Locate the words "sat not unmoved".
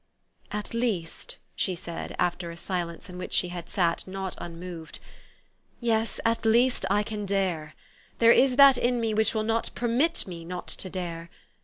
3.69-4.97